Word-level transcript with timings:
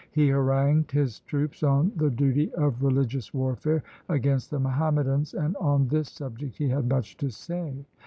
He 0.09 0.29
harangued 0.29 0.89
his 0.93 1.19
troops 1.19 1.61
on 1.61 1.91
the 1.95 2.09
duty 2.09 2.51
of 2.55 2.81
religious 2.81 3.35
warfare 3.35 3.83
against 4.09 4.49
the 4.49 4.59
Muhammadans, 4.59 5.35
and 5.35 5.55
on 5.57 5.89
this 5.89 6.09
subject 6.09 6.57
he 6.57 6.69
had 6.69 6.89
much 6.89 7.17
to 7.17 7.29
say. 7.29 7.85